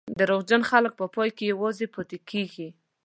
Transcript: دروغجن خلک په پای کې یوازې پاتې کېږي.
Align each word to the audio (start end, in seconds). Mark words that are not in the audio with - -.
دروغجن 0.19 0.61
خلک 0.71 0.91
په 0.99 1.05
پای 1.15 1.29
کې 1.37 1.43
یوازې 1.53 1.85
پاتې 1.93 2.17
کېږي. 2.29 2.67